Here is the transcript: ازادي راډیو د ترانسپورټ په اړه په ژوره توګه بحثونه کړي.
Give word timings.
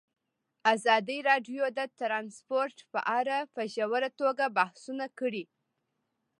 ازادي 0.73 1.17
راډیو 1.29 1.63
د 1.77 1.79
ترانسپورټ 1.99 2.77
په 2.93 2.99
اړه 3.19 3.37
په 3.55 3.61
ژوره 3.73 4.09
توګه 4.21 4.45
بحثونه 4.57 5.05
کړي. 5.19 5.43